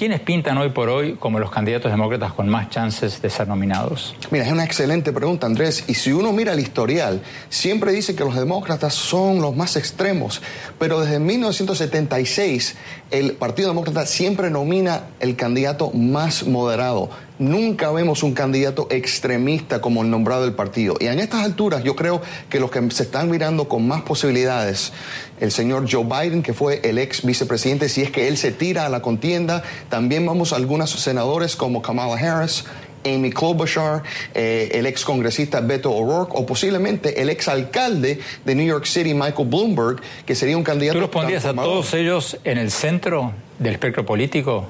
[0.00, 4.14] ¿Quiénes pintan hoy por hoy como los candidatos demócratas con más chances de ser nominados?
[4.30, 5.84] Mira, es una excelente pregunta, Andrés.
[5.88, 10.40] Y si uno mira el historial, siempre dice que los demócratas son los más extremos.
[10.78, 12.76] Pero desde 1976,
[13.10, 17.10] el Partido Demócrata siempre nomina el candidato más moderado
[17.40, 20.94] nunca vemos un candidato extremista como el nombrado del partido.
[21.00, 24.92] Y en estas alturas yo creo que los que se están mirando con más posibilidades,
[25.40, 28.86] el señor Joe Biden, que fue el ex vicepresidente, si es que él se tira
[28.86, 32.64] a la contienda, también vamos a algunos senadores como Kamala Harris,
[33.04, 34.02] Amy Klobuchar,
[34.34, 39.14] eh, el ex congresista Beto O'Rourke o posiblemente el ex alcalde de New York City,
[39.14, 40.98] Michael Bloomberg, que sería un candidato.
[40.98, 44.68] ¿Tú respondías a todos ellos en el centro del espectro político?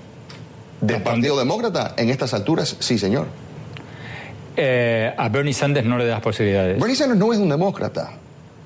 [0.80, 1.94] ¿Del Partido Demócrata?
[1.96, 3.26] En estas alturas, sí, señor.
[4.56, 6.78] Eh, a Bernie Sanders no le das posibilidades.
[6.78, 8.12] Bernie Sanders no es un demócrata.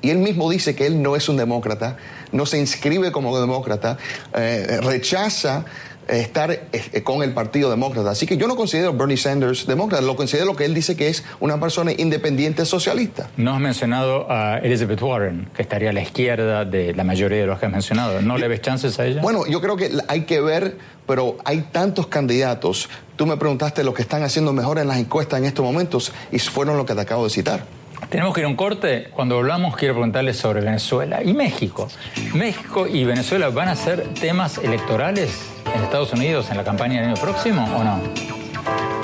[0.00, 1.96] Y él mismo dice que él no es un demócrata,
[2.30, 3.96] no se inscribe como demócrata,
[4.34, 5.64] eh, rechaza
[6.08, 8.10] estar eh, con el Partido Demócrata.
[8.10, 10.96] Así que yo no considero a Bernie Sanders demócrata, lo considero lo que él dice
[10.96, 13.28] que es una persona independiente socialista.
[13.36, 17.46] No has mencionado a Elizabeth Warren, que estaría a la izquierda de la mayoría de
[17.46, 18.20] los que has mencionado.
[18.22, 19.22] ¿No le ves chances a ella?
[19.22, 22.88] Bueno, yo creo que hay que ver, pero hay tantos candidatos.
[23.16, 26.38] Tú me preguntaste lo que están haciendo mejor en las encuestas en estos momentos y
[26.38, 27.64] fueron lo que te acabo de citar.
[28.10, 29.08] Tenemos que ir a un corte.
[29.12, 31.88] Cuando hablamos, quiero preguntarles sobre Venezuela y México.
[32.34, 37.10] ¿México y Venezuela van a ser temas electorales en Estados Unidos en la campaña del
[37.10, 38.00] año próximo o no?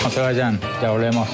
[0.03, 1.29] No se vayan, ya volvemos.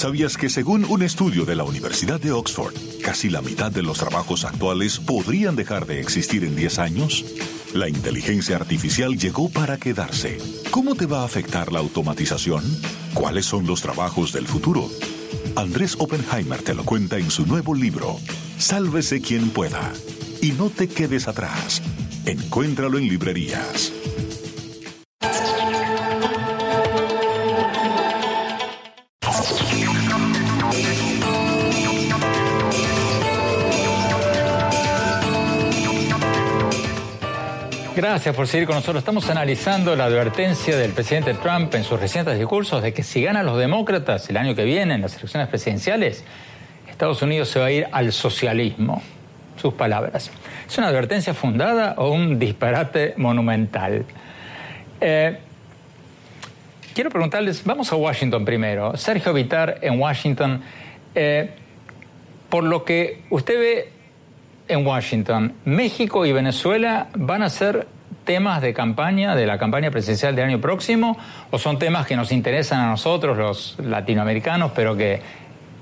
[0.00, 2.72] ¿Sabías que según un estudio de la Universidad de Oxford,
[3.04, 7.22] casi la mitad de los trabajos actuales podrían dejar de existir en 10 años?
[7.74, 10.38] La inteligencia artificial llegó para quedarse.
[10.70, 12.64] ¿Cómo te va a afectar la automatización?
[13.14, 14.88] ¿Cuáles son los trabajos del futuro?
[15.56, 18.18] Andrés Oppenheimer te lo cuenta en su nuevo libro,
[18.58, 19.92] Sálvese quien pueda.
[20.40, 21.82] Y no te quedes atrás.
[22.24, 23.92] Encuéntralo en librerías.
[37.96, 39.00] Gracias por seguir con nosotros.
[39.00, 43.44] Estamos analizando la advertencia del presidente Trump en sus recientes discursos de que si ganan
[43.44, 46.24] los demócratas el año que viene en las elecciones presidenciales,
[46.88, 49.02] Estados Unidos se va a ir al socialismo.
[49.56, 50.30] Sus palabras.
[50.68, 54.06] ¿Es una advertencia fundada o un disparate monumental?
[55.00, 55.38] Eh,
[56.94, 58.96] quiero preguntarles, vamos a Washington primero.
[58.96, 60.62] Sergio Vitar en Washington.
[61.14, 61.50] Eh,
[62.48, 63.92] por lo que usted ve
[64.70, 67.88] en Washington, ¿México y Venezuela van a ser
[68.24, 71.18] temas de campaña, de la campaña presidencial del año próximo,
[71.50, 75.20] o son temas que nos interesan a nosotros, los latinoamericanos, pero que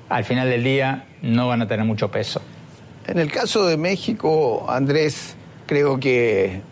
[0.09, 2.41] al final del día no van a tener mucho peso?
[3.07, 6.63] En el caso de México, Andrés, creo que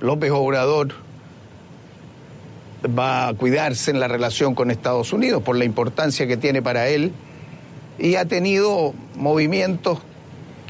[0.00, 0.94] López Obrador
[2.86, 6.88] va a cuidarse en la relación con Estados Unidos por la importancia que tiene para
[6.88, 7.12] él
[7.98, 10.00] y ha tenido movimientos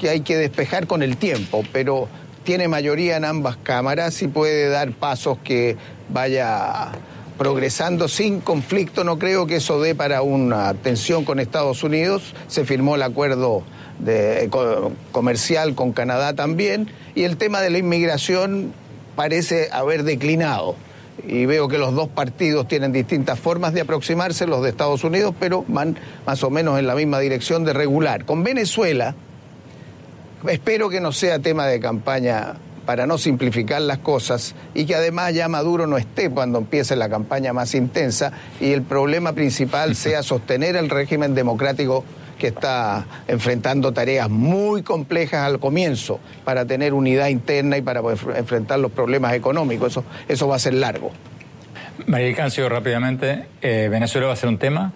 [0.02, 2.08] que hay que despejar con el tiempo, pero
[2.42, 5.76] tiene mayoría en ambas cámaras y puede dar pasos que
[6.08, 6.90] vaya
[7.38, 9.04] progresando sin conflicto.
[9.04, 12.34] No creo que eso dé para una tensión con Estados Unidos.
[12.48, 13.62] Se firmó el acuerdo
[14.00, 14.50] de,
[15.12, 18.72] comercial con Canadá también y el tema de la inmigración
[19.14, 20.74] parece haber declinado.
[21.28, 25.32] Y veo que los dos partidos tienen distintas formas de aproximarse, los de Estados Unidos,
[25.38, 28.24] pero van más o menos en la misma dirección de regular.
[28.24, 29.14] Con Venezuela,
[30.48, 32.54] espero que no sea tema de campaña
[32.86, 37.08] para no simplificar las cosas y que además ya Maduro no esté cuando empiece la
[37.08, 42.04] campaña más intensa y el problema principal sea sostener el régimen democrático
[42.38, 48.00] que está enfrentando tareas muy complejas al comienzo para tener unidad interna y para
[48.36, 49.92] enfrentar los problemas económicos.
[49.92, 51.12] Eso, eso va a ser largo.
[52.06, 54.92] María Cancio, rápidamente, eh, ¿Venezuela va a ser un tema?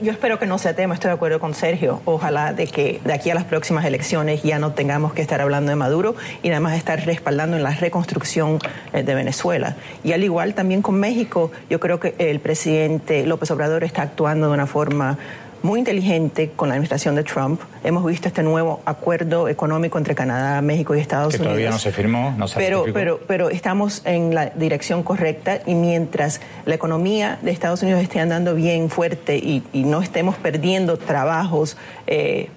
[0.00, 2.00] Yo espero que no sea tema, estoy de acuerdo con Sergio.
[2.04, 5.70] Ojalá de que de aquí a las próximas elecciones ya no tengamos que estar hablando
[5.70, 8.58] de Maduro y nada más estar respaldando en la reconstrucción
[8.92, 9.76] eh, de Venezuela.
[10.02, 14.48] Y al igual también con México, yo creo que el presidente López Obrador está actuando
[14.48, 15.18] de una forma
[15.64, 17.58] muy inteligente con la administración de Trump.
[17.82, 21.52] Hemos visto este nuevo acuerdo económico entre Canadá, México y Estados que Unidos.
[21.52, 25.74] Todavía no se firmó, no se pero, pero, pero estamos en la dirección correcta y
[25.74, 31.76] mientras la economía de Estados Unidos esté andando bien fuerte y, no estemos perdiendo trabajos,
[32.06, 32.50] eh,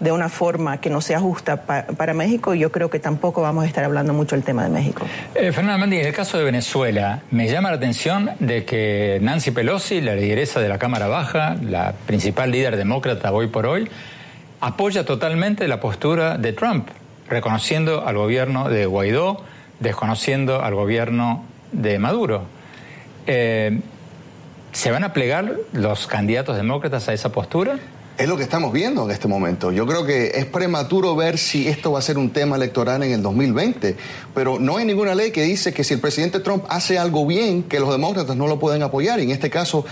[0.00, 3.66] de una forma que no sea justa para México, yo creo que tampoco vamos a
[3.66, 5.06] estar hablando mucho del tema de México.
[5.34, 9.50] Eh, Fernando Mandi, en el caso de Venezuela, me llama la atención de que Nancy
[9.50, 13.88] Pelosi, la lideresa de la Cámara Baja, la principal líder demócrata hoy por hoy,
[14.60, 16.88] apoya totalmente la postura de Trump,
[17.28, 19.44] reconociendo al gobierno de Guaidó,
[19.80, 22.44] desconociendo al gobierno de Maduro.
[23.26, 23.80] Eh,
[24.72, 27.78] ¿Se van a plegar los candidatos demócratas a esa postura?
[28.18, 29.70] Es lo que estamos viendo en este momento.
[29.70, 33.12] Yo creo que es prematuro ver si esto va a ser un tema electoral en
[33.12, 33.96] el 2020,
[34.34, 37.62] pero no hay ninguna ley que dice que si el presidente Trump hace algo bien,
[37.62, 39.20] que los demócratas no lo pueden apoyar.
[39.20, 39.84] Y en este caso,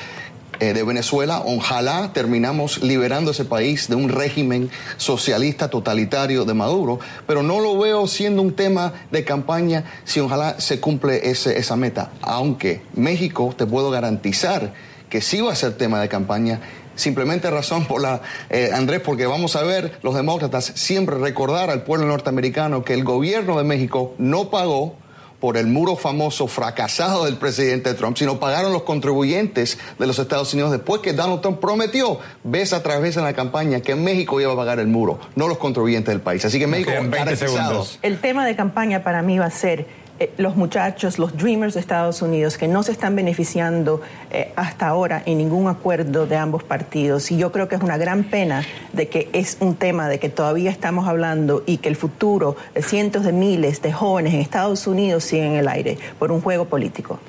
[0.58, 6.98] eh, de Venezuela, ojalá terminamos liberando ese país de un régimen socialista totalitario de Maduro,
[7.28, 11.76] pero no lo veo siendo un tema de campaña si ojalá se cumple ese, esa
[11.76, 14.72] meta, aunque México te puedo garantizar
[15.08, 16.60] que sí va a ser tema de campaña
[16.96, 21.84] simplemente razón por la, eh, Andrés, porque vamos a ver los demócratas siempre recordar al
[21.84, 24.96] pueblo norteamericano que el gobierno de México no pagó
[25.40, 30.52] por el muro famoso fracasado del presidente Trump, sino pagaron los contribuyentes de los Estados
[30.54, 34.52] Unidos después que Donald Trump prometió, ves a través de la campaña, que México iba
[34.52, 36.44] a pagar el muro, no los contribuyentes del país.
[36.44, 36.90] Así que México...
[38.02, 39.86] El tema de campaña para mí va a ser
[40.18, 44.00] eh, los muchachos, los Dreamers de Estados Unidos, que no se están beneficiando
[44.30, 47.30] eh, hasta ahora en ningún acuerdo de ambos partidos.
[47.30, 50.28] Y yo creo que es una gran pena de que es un tema de que
[50.28, 54.86] todavía estamos hablando y que el futuro de cientos de miles de jóvenes en Estados
[54.86, 57.20] Unidos sigue en el aire por un juego político.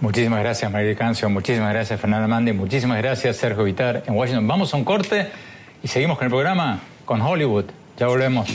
[0.00, 1.30] Muchísimas gracias, María Cancio.
[1.30, 2.52] Muchísimas gracias, Fernanda Mandi.
[2.52, 4.46] Muchísimas gracias, Sergio Vitar, en Washington.
[4.46, 5.28] Vamos a un corte
[5.82, 7.64] y seguimos con el programa con Hollywood.
[7.96, 8.46] Ya volvemos.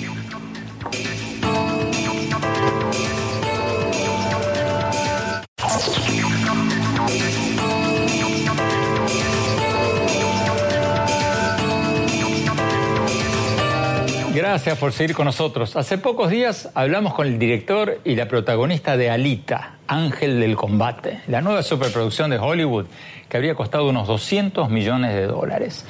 [14.51, 15.77] Gracias por seguir con nosotros.
[15.77, 21.21] Hace pocos días hablamos con el director y la protagonista de Alita, Ángel del Combate,
[21.27, 22.87] la nueva superproducción de Hollywood
[23.29, 25.85] que habría costado unos 200 millones de dólares.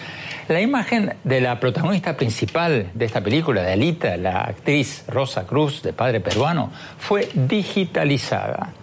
[0.48, 5.82] La imagen de la protagonista principal de esta película, de Alita, la actriz Rosa Cruz,
[5.82, 8.74] de padre peruano, fue digitalizada.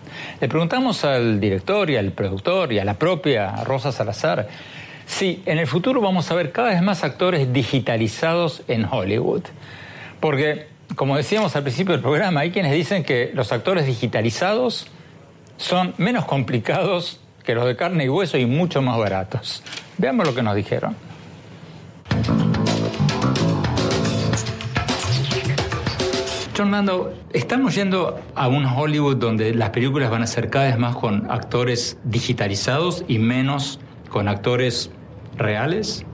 [0.41, 4.49] Le preguntamos al director y al productor y a la propia Rosa Salazar
[5.09, 9.43] Sí, en el futuro vamos a ver cada vez más actores digitalizados en Hollywood.
[10.21, 14.87] Porque, como decíamos al principio del programa, hay quienes dicen que los actores digitalizados
[15.57, 19.63] son menos complicados que los de carne y hueso y mucho más baratos.
[19.97, 20.95] Veamos lo que nos dijeron.
[26.57, 30.79] John Mando, estamos yendo a un Hollywood donde las películas van a ser cada vez
[30.79, 34.91] más con actores digitalizados y menos con actores
[35.39, 36.05] reales?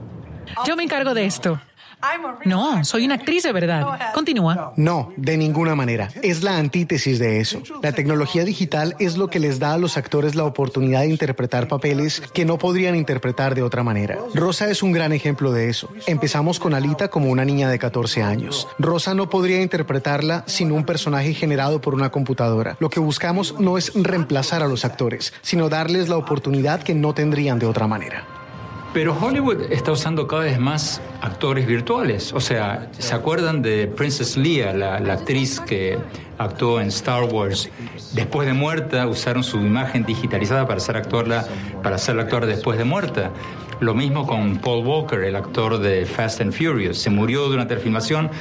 [0.65, 1.59] Yo me encargo de esto.
[2.45, 4.13] No, soy una actriz de verdad.
[4.13, 4.73] Continúa.
[4.77, 6.09] No, de ninguna manera.
[6.21, 7.61] Es la antítesis de eso.
[7.81, 11.67] La tecnología digital es lo que les da a los actores la oportunidad de interpretar
[11.67, 14.17] papeles que no podrían interpretar de otra manera.
[14.33, 15.89] Rosa es un gran ejemplo de eso.
[16.05, 18.67] Empezamos con Alita como una niña de 14 años.
[18.77, 22.77] Rosa no podría interpretarla sin un personaje generado por una computadora.
[22.79, 27.13] Lo que buscamos no es reemplazar a los actores, sino darles la oportunidad que no
[27.13, 28.44] tendrían de otra manera.
[28.95, 32.31] Pero Hollywood está usando cada vez más actores virtuales.
[32.31, 35.97] O sea, ¿se acuerdan de Princess Leia, la, actriz que
[36.37, 37.69] actuó en Star Wars?
[38.13, 41.45] Después de muerta, usaron su imagen digitalizada para hacer actorla,
[41.83, 43.31] para hacerla actuar después de muerta.
[43.81, 46.97] Lo mismo con Paul Walker, el actor de Fast and Furious.
[46.97, 48.31] Se murió durante la filmación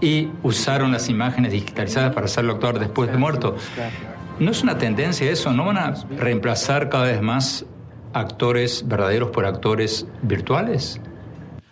[0.00, 3.56] y usaron las imágenes digitalizadas para hacerlo actuar después de muerto.
[4.38, 5.52] ¿No es una tendencia eso?
[5.52, 7.66] ¿No van a reemplazar cada vez más
[8.14, 11.00] actores verdaderos por actores virtuales?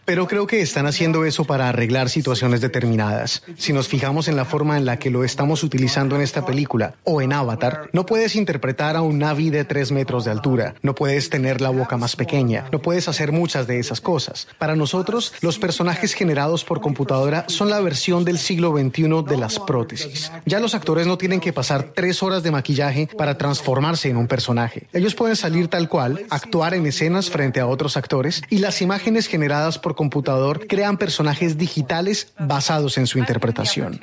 [0.05, 3.43] Pero creo que están haciendo eso para arreglar situaciones determinadas.
[3.57, 6.95] Si nos fijamos en la forma en la que lo estamos utilizando en esta película
[7.05, 10.97] o en Avatar, no puedes interpretar a un Navi de tres metros de altura, no
[10.97, 14.49] puedes tener la boca más pequeña, no puedes hacer muchas de esas cosas.
[14.59, 19.61] Para nosotros, los personajes generados por computadora son la versión del siglo XXI de las
[19.61, 20.33] prótesis.
[20.47, 24.27] Ya los actores no tienen que pasar tres horas de maquillaje para transformarse en un
[24.27, 24.89] personaje.
[24.93, 29.29] Ellos pueden salir tal cual, actuar en escenas frente a otros actores y las imágenes
[29.29, 34.01] generadas por computador crean personajes digitales basados en su interpretación.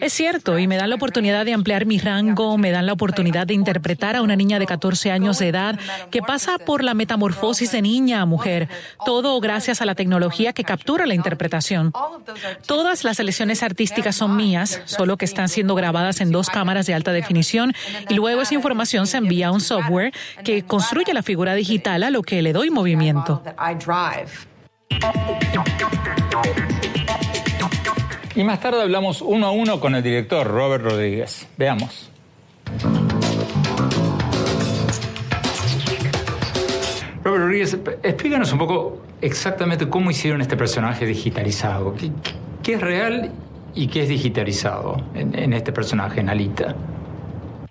[0.00, 3.46] Es cierto, y me dan la oportunidad de ampliar mi rango, me dan la oportunidad
[3.46, 5.78] de interpretar a una niña de 14 años de edad
[6.10, 8.68] que pasa por la metamorfosis de niña a mujer,
[9.04, 11.92] todo gracias a la tecnología que captura la interpretación.
[12.66, 16.94] Todas las selecciones artísticas son mías, solo que están siendo grabadas en dos cámaras de
[16.94, 17.72] alta definición
[18.08, 20.12] y luego esa información se envía a un software
[20.44, 23.42] que construye la figura digital a lo que le doy movimiento.
[28.36, 31.46] Y más tarde hablamos uno a uno con el director Robert Rodríguez.
[31.56, 32.10] Veamos.
[37.24, 41.94] Robert Rodríguez, explícanos un poco exactamente cómo hicieron este personaje digitalizado.
[42.62, 43.32] ¿Qué, es real
[43.74, 46.76] y qué es digitalizado en, en este personaje, en Alita?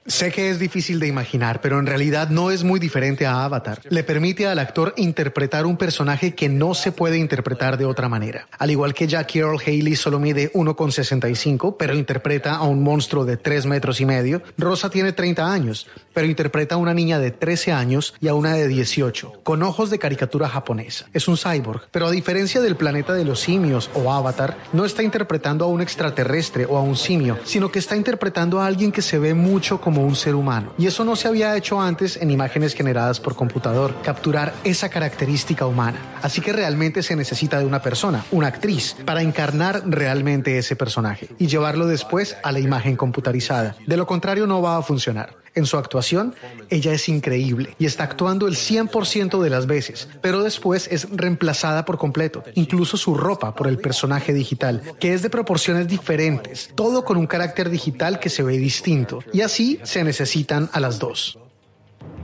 [0.07, 3.81] Sé que es difícil de imaginar, pero en realidad no es muy diferente a Avatar.
[3.89, 8.47] Le permite al actor interpretar un personaje que no se puede interpretar de otra manera.
[8.59, 13.37] Al igual que Jackie Earl Haley solo mide 1,65, pero interpreta a un monstruo de
[13.37, 17.71] 3 metros y medio, Rosa tiene 30 años, pero interpreta a una niña de 13
[17.71, 21.07] años y a una de 18, con ojos de caricatura japonesa.
[21.13, 25.01] Es un cyborg, pero a diferencia del planeta de los simios o Avatar, no está
[25.01, 29.01] interpretando a un extraterrestre o a un simio, sino que está interpretando a alguien que
[29.01, 30.73] se ve mucho como un ser humano.
[30.77, 35.65] Y eso no se había hecho antes en imágenes generadas por computador, capturar esa característica
[35.65, 35.99] humana.
[36.21, 41.29] Así que realmente se necesita de una persona, una actriz, para encarnar realmente ese personaje
[41.37, 43.75] y llevarlo después a la imagen computarizada.
[43.85, 45.44] De lo contrario no va a funcionar.
[45.55, 46.35] En su actuación,
[46.69, 51.85] ella es increíble y está actuando el 100% de las veces, pero después es reemplazada
[51.85, 57.05] por completo, incluso su ropa por el personaje digital, que es de proporciones diferentes, todo
[57.05, 61.39] con un carácter digital que se ve distinto, y así se necesitan a las dos.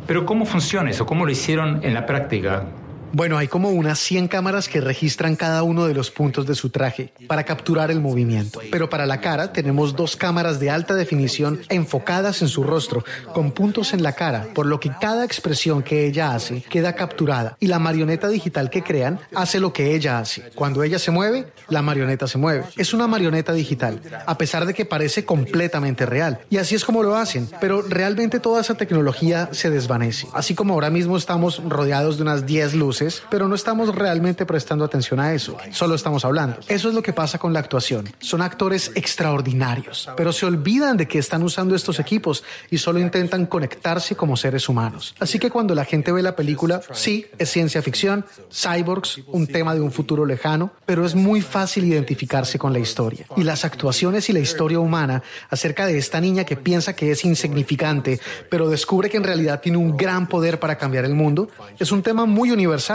[0.07, 1.05] Pero ¿cómo funciona eso?
[1.05, 2.65] ¿Cómo lo hicieron en la práctica?
[3.13, 6.69] Bueno, hay como unas 100 cámaras que registran cada uno de los puntos de su
[6.69, 8.61] traje para capturar el movimiento.
[8.71, 13.03] Pero para la cara tenemos dos cámaras de alta definición enfocadas en su rostro,
[13.33, 17.57] con puntos en la cara, por lo que cada expresión que ella hace queda capturada
[17.59, 20.43] y la marioneta digital que crean hace lo que ella hace.
[20.55, 22.63] Cuando ella se mueve, la marioneta se mueve.
[22.77, 26.39] Es una marioneta digital, a pesar de que parece completamente real.
[26.49, 30.27] Y así es como lo hacen, pero realmente toda esa tecnología se desvanece.
[30.33, 34.85] Así como ahora mismo estamos rodeados de unas 10 luces pero no estamos realmente prestando
[34.85, 36.57] atención a eso, solo estamos hablando.
[36.67, 38.09] Eso es lo que pasa con la actuación.
[38.19, 43.45] Son actores extraordinarios, pero se olvidan de que están usando estos equipos y solo intentan
[43.45, 45.15] conectarse como seres humanos.
[45.19, 49.73] Así que cuando la gente ve la película, sí, es ciencia ficción, cyborgs, un tema
[49.73, 53.25] de un futuro lejano, pero es muy fácil identificarse con la historia.
[53.37, 57.25] Y las actuaciones y la historia humana acerca de esta niña que piensa que es
[57.25, 61.49] insignificante, pero descubre que en realidad tiene un gran poder para cambiar el mundo,
[61.79, 62.90] es un tema muy universal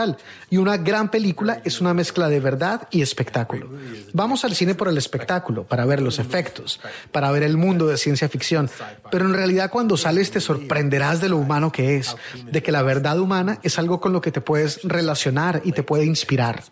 [0.49, 3.69] y una gran película es una mezcla de verdad y espectáculo.
[4.13, 6.79] Vamos al cine por el espectáculo, para ver los efectos,
[7.11, 8.69] para ver el mundo de ciencia ficción,
[9.11, 12.81] pero en realidad cuando sales te sorprenderás de lo humano que es, de que la
[12.81, 16.63] verdad humana es algo con lo que te puedes relacionar y te puede inspirar.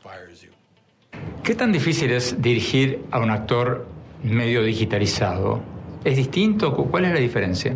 [1.44, 3.88] ¿Qué tan difícil es dirigir a un actor
[4.24, 5.62] medio digitalizado?
[6.04, 6.76] ¿Es distinto?
[6.76, 7.76] ¿Cuál es la diferencia?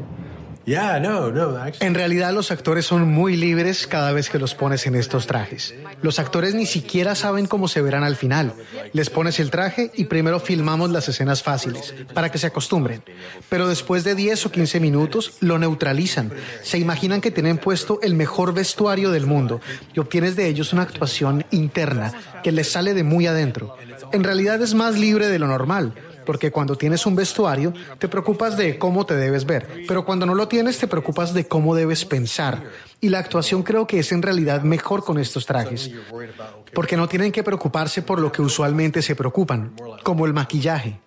[1.80, 5.74] En realidad los actores son muy libres cada vez que los pones en estos trajes.
[6.02, 8.54] Los actores ni siquiera saben cómo se verán al final.
[8.94, 13.04] Les pones el traje y primero filmamos las escenas fáciles para que se acostumbren.
[13.50, 16.32] Pero después de 10 o 15 minutos lo neutralizan.
[16.62, 19.62] Se imaginan que tienen puesto el mejor vestuario del mundo
[19.96, 22.14] y obtienes de ellos una actuación interna
[22.44, 23.76] que les sale de muy adentro.
[24.12, 25.94] En realidad es más libre de lo normal
[26.30, 30.36] porque cuando tienes un vestuario te preocupas de cómo te debes ver, pero cuando no
[30.36, 32.62] lo tienes te preocupas de cómo debes pensar.
[33.02, 35.90] Y la actuación creo que es en realidad mejor con estos trajes,
[36.76, 39.74] porque no tienen que preocuparse por lo que usualmente se preocupan,
[40.04, 41.00] como el maquillaje.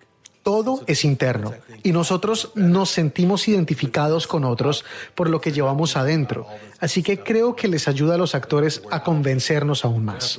[0.43, 1.53] Todo es interno
[1.83, 4.83] y nosotros nos sentimos identificados con otros
[5.15, 6.47] por lo que llevamos adentro.
[6.81, 10.37] Así que creo que les ayuda a los actores a convencernos aún más.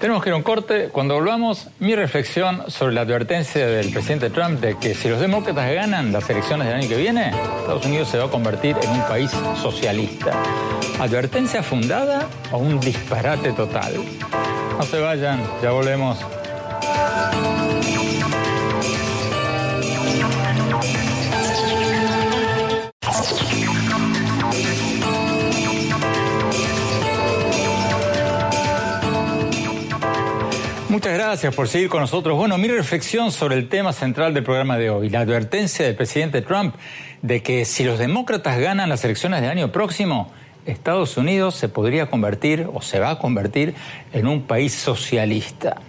[0.00, 0.88] Tenemos que ir a un corte.
[0.90, 5.72] Cuando volvamos, mi reflexión sobre la advertencia del presidente Trump de que si los demócratas
[5.72, 7.30] ganan las elecciones del año que viene,
[7.60, 9.30] Estados Unidos se va a convertir en un país
[9.60, 10.34] socialista.
[11.00, 13.94] ¿Advertencia fundada o un disparate total?
[14.76, 16.18] No se vayan, ya volvemos.
[30.96, 32.38] Muchas gracias por seguir con nosotros.
[32.38, 36.40] Bueno, mi reflexión sobre el tema central del programa de hoy, la advertencia del presidente
[36.40, 36.74] Trump
[37.20, 40.32] de que si los demócratas ganan las elecciones del año próximo,
[40.64, 43.74] Estados Unidos se podría convertir o se va a convertir
[44.14, 45.82] en un país socialista.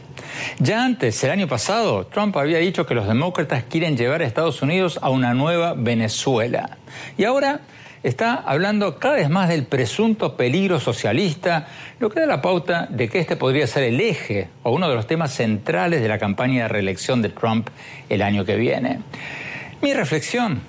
[0.59, 4.61] Ya antes, el año pasado, Trump había dicho que los demócratas quieren llevar a Estados
[4.61, 6.79] Unidos a una nueva Venezuela.
[7.17, 7.61] Y ahora
[8.07, 11.67] está hablando cada vez más del presunto peligro socialista,
[11.99, 14.95] lo que da la pauta de que este podría ser el eje o uno de
[14.95, 17.69] los temas centrales de la campaña de reelección de Trump
[18.09, 18.99] el año que viene.
[19.81, 20.61] Mi reflexión,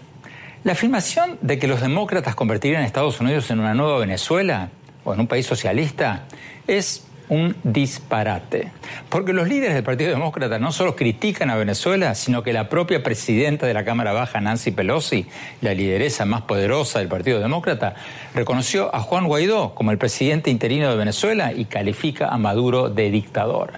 [0.65, 4.71] la afirmación de que los demócratas convertirían a Estados Unidos en una nueva Venezuela
[5.05, 6.25] o en un país socialista
[6.67, 8.73] es un disparate.
[9.09, 13.03] Porque los líderes del Partido Demócrata no solo critican a Venezuela, sino que la propia
[13.03, 15.27] presidenta de la Cámara Baja, Nancy Pelosi,
[15.61, 17.95] la lideresa más poderosa del Partido Demócrata,
[18.35, 23.11] reconoció a Juan Guaidó como el presidente interino de Venezuela y califica a Maduro de
[23.11, 23.73] dictador.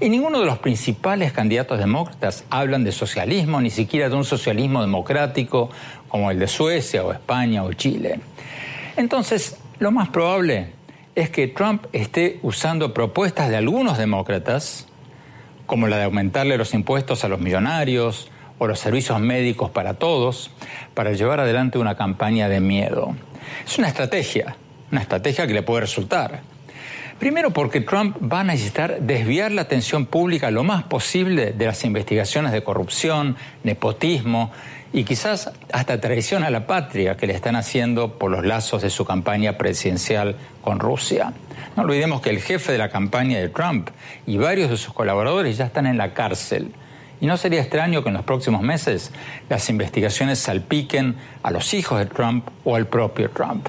[0.00, 4.80] Y ninguno de los principales candidatos demócratas hablan de socialismo, ni siquiera de un socialismo
[4.80, 5.70] democrático
[6.08, 8.20] como el de Suecia o España o Chile.
[8.96, 10.79] Entonces, lo más probable
[11.20, 14.86] es que Trump esté usando propuestas de algunos demócratas,
[15.66, 20.50] como la de aumentarle los impuestos a los millonarios o los servicios médicos para todos,
[20.94, 23.14] para llevar adelante una campaña de miedo.
[23.66, 24.56] Es una estrategia,
[24.90, 26.40] una estrategia que le puede resultar.
[27.18, 31.84] Primero porque Trump va a necesitar desviar la atención pública lo más posible de las
[31.84, 34.52] investigaciones de corrupción, nepotismo
[34.92, 38.90] y quizás hasta traición a la patria que le están haciendo por los lazos de
[38.90, 41.32] su campaña presidencial con Rusia.
[41.76, 43.90] No olvidemos que el jefe de la campaña de Trump
[44.26, 46.72] y varios de sus colaboradores ya están en la cárcel.
[47.20, 49.12] Y no sería extraño que en los próximos meses
[49.48, 53.68] las investigaciones salpiquen a los hijos de Trump o al propio Trump.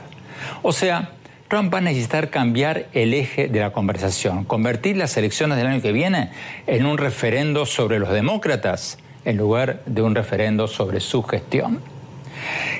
[0.64, 1.12] O sea,
[1.50, 5.82] Trump va a necesitar cambiar el eje de la conversación, convertir las elecciones del año
[5.82, 6.32] que viene
[6.66, 11.80] en un referendo sobre los demócratas en lugar de un referendo sobre su gestión.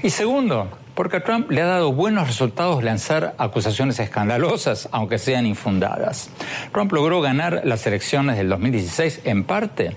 [0.04, 5.46] Y segundo, porque a Trump le ha dado buenos resultados lanzar acusaciones escandalosas, aunque sean
[5.46, 6.30] infundadas.
[6.74, 9.96] Trump logró ganar las elecciones del 2016 en parte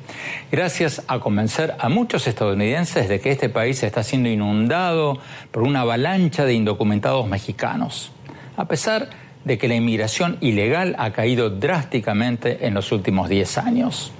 [0.52, 5.18] gracias a convencer a muchos estadounidenses de que este país está siendo inundado
[5.50, 8.12] por una avalancha de indocumentados mexicanos.
[8.56, 9.10] A pesar
[9.44, 14.12] de que la inmigración ilegal ha caído drásticamente en los últimos 10 años.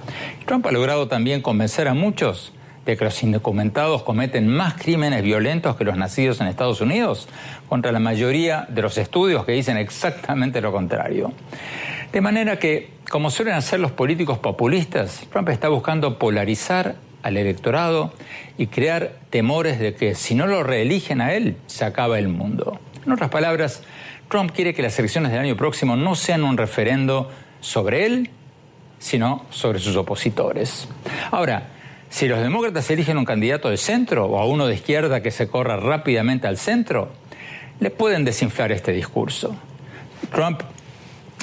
[0.45, 2.53] Trump ha logrado también convencer a muchos
[2.85, 7.27] de que los indocumentados cometen más crímenes violentos que los nacidos en Estados Unidos,
[7.67, 11.33] contra la mayoría de los estudios que dicen exactamente lo contrario.
[12.11, 18.13] De manera que, como suelen hacer los políticos populistas, Trump está buscando polarizar al electorado
[18.57, 22.79] y crear temores de que si no lo reeligen a él, se acaba el mundo.
[23.03, 23.81] En otras palabras,
[24.29, 28.29] Trump quiere que las elecciones del año próximo no sean un referendo sobre él,
[28.99, 30.87] sino sobre sus opositores.
[31.31, 31.67] Ahora,
[32.09, 35.47] si los demócratas eligen un candidato de centro o a uno de izquierda que se
[35.47, 37.09] corra rápidamente al centro,
[37.79, 39.55] le pueden desinflar este discurso.
[40.31, 40.61] Trump,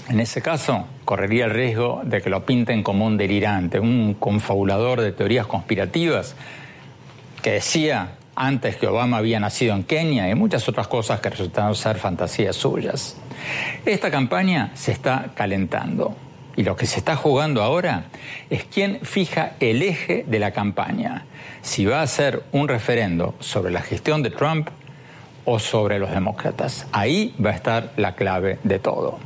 [0.09, 5.01] en ese caso, correría el riesgo de que lo pinten como un delirante, un confabulador
[5.01, 6.35] de teorías conspirativas
[7.43, 11.75] que decía antes que Obama había nacido en Kenia y muchas otras cosas que resultaron
[11.75, 13.17] ser fantasías suyas.
[13.85, 16.17] Esta campaña se está calentando
[16.57, 18.05] y lo que se está jugando ahora
[18.51, 21.25] es quién fija el eje de la campaña,
[21.63, 24.69] si va a ser un referendo sobre la gestión de Trump
[25.45, 26.87] o sobre los demócratas.
[26.93, 29.19] Ahí va a estar la clave de todo.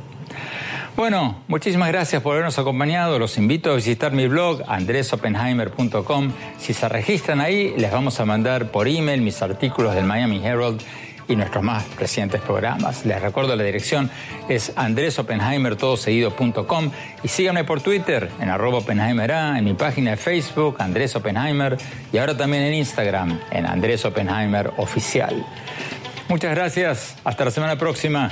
[0.97, 3.19] Bueno, muchísimas gracias por habernos acompañado.
[3.19, 6.31] Los invito a visitar mi blog andresopenheimer.com.
[6.57, 10.81] Si se registran ahí, les vamos a mandar por email mis artículos del Miami Herald
[11.27, 13.05] y nuestros más recientes programas.
[13.05, 14.09] Les recuerdo la dirección
[14.49, 16.89] es andresopenheimertodoseguido.com
[17.21, 21.77] y síganme por Twitter en arroba en mi página de Facebook Andrés Oppenheimer
[22.11, 25.45] y ahora también en Instagram en Andrés Oppenheimer Oficial.
[26.27, 28.31] Muchas gracias, hasta la semana próxima.